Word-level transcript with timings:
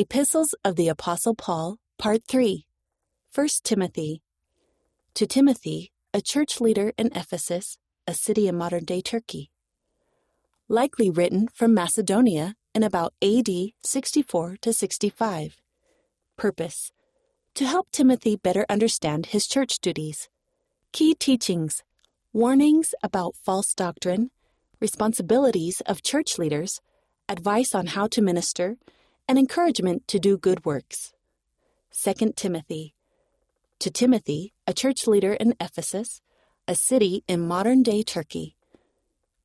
Epistles 0.00 0.54
of 0.64 0.76
the 0.76 0.86
Apostle 0.86 1.34
Paul, 1.34 1.76
Part 1.98 2.22
3. 2.28 2.64
1 3.34 3.48
Timothy. 3.64 4.22
To 5.14 5.26
Timothy, 5.26 5.90
a 6.14 6.20
church 6.20 6.60
leader 6.60 6.92
in 6.96 7.10
Ephesus, 7.16 7.78
a 8.06 8.14
city 8.14 8.46
in 8.46 8.54
modern 8.56 8.84
day 8.84 9.00
Turkey. 9.00 9.50
Likely 10.68 11.10
written 11.10 11.48
from 11.52 11.74
Macedonia 11.74 12.54
in 12.76 12.84
about 12.84 13.12
AD 13.20 13.48
64 13.82 14.58
to 14.60 14.72
65. 14.72 15.60
Purpose 16.36 16.92
To 17.54 17.66
help 17.66 17.90
Timothy 17.90 18.36
better 18.36 18.64
understand 18.70 19.26
his 19.26 19.48
church 19.48 19.80
duties. 19.80 20.28
Key 20.92 21.16
teachings 21.16 21.82
Warnings 22.32 22.94
about 23.02 23.34
false 23.34 23.74
doctrine, 23.74 24.30
responsibilities 24.78 25.82
of 25.86 26.04
church 26.04 26.38
leaders, 26.38 26.80
advice 27.28 27.74
on 27.74 27.88
how 27.88 28.06
to 28.06 28.22
minister, 28.22 28.76
and 29.28 29.38
encouragement 29.38 30.08
to 30.08 30.18
do 30.18 30.38
good 30.38 30.64
works. 30.64 31.12
2 31.92 32.32
Timothy. 32.34 32.94
To 33.80 33.90
Timothy, 33.90 34.54
a 34.66 34.72
church 34.72 35.06
leader 35.06 35.34
in 35.34 35.54
Ephesus, 35.60 36.22
a 36.66 36.74
city 36.74 37.22
in 37.28 37.46
modern 37.46 37.82
day 37.82 38.02
Turkey. 38.02 38.56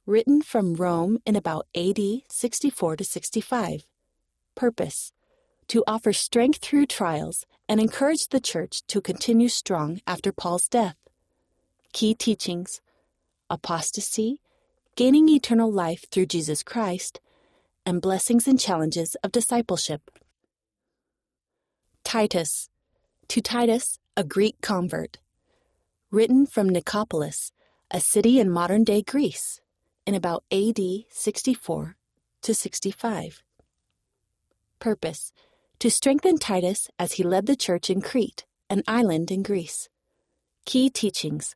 Written 0.05 0.41
from 0.41 0.76
Rome 0.76 1.20
in 1.26 1.36
about 1.36 1.68
AD 1.76 2.00
64 2.30 2.96
to 2.96 3.04
65. 3.04 3.86
Purpose 4.55 5.12
To 5.68 5.84
offer 5.86 6.13
strength 6.13 6.60
through 6.60 6.86
trials 6.86 7.46
and 7.68 7.80
encourage 7.80 8.30
the 8.30 8.40
church 8.40 8.84
to 8.88 9.02
continue 9.02 9.50
strong 9.50 10.00
after 10.08 10.32
Paul's 10.32 10.70
death. 10.70 10.98
Key 11.91 12.16
teachings 12.16 12.82
Apostasy, 13.50 14.40
gaining 14.96 15.27
eternal 15.30 15.72
life 15.72 16.05
through 16.10 16.27
Jesus 16.27 16.63
Christ, 16.63 17.20
and 17.86 18.02
blessings 18.02 18.48
and 18.48 18.60
challenges 18.60 19.16
of 19.23 19.32
discipleship. 19.32 20.10
Titus. 22.04 22.70
To 23.30 23.41
Titus, 23.41 23.99
a 24.16 24.24
Greek 24.24 24.62
convert. 24.62 25.18
Written 26.12 26.46
from 26.46 26.70
Nicopolis, 26.70 27.52
a 27.90 27.99
city 27.99 28.40
in 28.40 28.49
modern 28.49 28.84
day 28.84 29.02
Greece, 29.02 29.62
in 30.05 30.13
about 30.13 30.44
AD 30.52 30.80
64 31.10 31.96
to 32.41 32.54
65. 32.54 33.41
Purpose 34.79 35.32
To 35.79 35.90
strengthen 35.90 36.38
Titus 36.38 36.90
as 37.00 37.13
he 37.13 37.24
led 37.24 37.46
the 37.46 37.55
church 37.55 37.90
in 37.90 38.02
Crete, 38.02 38.46
an 38.70 38.84
island 38.88 39.32
in 39.32 39.44
Greece. 39.44 39.90
Key 40.66 40.90
teachings 40.90 41.55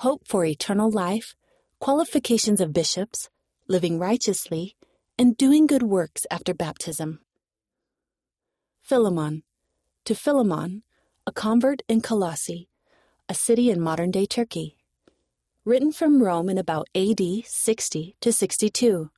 Hope 0.00 0.28
for 0.28 0.44
eternal 0.44 0.90
life, 0.90 1.34
qualifications 1.80 2.60
of 2.60 2.72
bishops, 2.72 3.30
living 3.66 3.98
righteously, 3.98 4.76
and 5.18 5.36
doing 5.36 5.66
good 5.66 5.82
works 5.82 6.26
after 6.30 6.52
baptism. 6.52 7.20
Philemon. 8.82 9.42
To 10.04 10.14
Philemon, 10.14 10.82
a 11.26 11.32
convert 11.32 11.82
in 11.88 12.00
Colossae, 12.00 12.68
a 13.28 13.34
city 13.34 13.70
in 13.70 13.80
modern 13.80 14.10
day 14.10 14.26
Turkey. 14.26 14.76
Written 15.64 15.90
from 15.90 16.22
Rome 16.22 16.48
in 16.48 16.58
about 16.58 16.88
AD 16.94 17.20
60 17.44 18.16
to 18.20 18.32
62. 18.32 19.10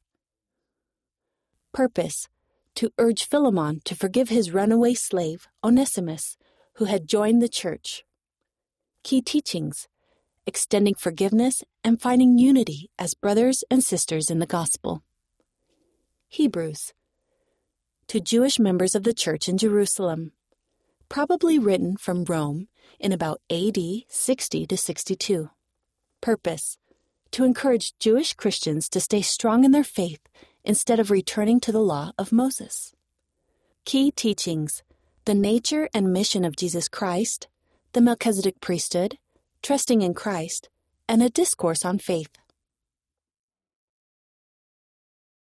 Purpose 1.74 2.28
To 2.76 2.90
urge 2.96 3.24
Philemon 3.24 3.80
to 3.84 3.94
forgive 3.94 4.30
his 4.30 4.52
runaway 4.52 4.94
slave, 4.94 5.48
Onesimus, 5.62 6.38
who 6.74 6.86
had 6.86 7.08
joined 7.08 7.42
the 7.42 7.48
church. 7.48 8.04
Key 9.02 9.20
teachings 9.20 9.88
Extending 10.46 10.94
forgiveness 10.94 11.62
and 11.84 12.00
finding 12.00 12.38
unity 12.38 12.88
as 12.98 13.12
brothers 13.12 13.64
and 13.70 13.84
sisters 13.84 14.30
in 14.30 14.38
the 14.38 14.46
gospel. 14.46 15.02
Hebrews. 16.30 16.92
To 18.08 18.20
Jewish 18.20 18.58
members 18.58 18.94
of 18.94 19.02
the 19.02 19.14
church 19.14 19.48
in 19.48 19.56
Jerusalem. 19.56 20.32
Probably 21.08 21.58
written 21.58 21.96
from 21.96 22.24
Rome 22.24 22.68
in 23.00 23.12
about 23.12 23.40
AD 23.48 23.78
60 24.08 24.66
to 24.66 24.76
62. 24.76 25.48
Purpose 26.20 26.76
To 27.30 27.44
encourage 27.44 27.98
Jewish 27.98 28.34
Christians 28.34 28.90
to 28.90 29.00
stay 29.00 29.22
strong 29.22 29.64
in 29.64 29.70
their 29.70 29.82
faith 29.82 30.20
instead 30.64 31.00
of 31.00 31.10
returning 31.10 31.60
to 31.60 31.72
the 31.72 31.80
law 31.80 32.12
of 32.18 32.30
Moses. 32.30 32.92
Key 33.86 34.10
teachings 34.10 34.82
The 35.24 35.34
nature 35.34 35.88
and 35.94 36.12
mission 36.12 36.44
of 36.44 36.56
Jesus 36.56 36.90
Christ, 36.90 37.48
the 37.94 38.02
Melchizedek 38.02 38.60
priesthood, 38.60 39.16
trusting 39.62 40.02
in 40.02 40.12
Christ, 40.12 40.68
and 41.08 41.22
a 41.22 41.30
discourse 41.30 41.86
on 41.86 41.98
faith. 41.98 42.36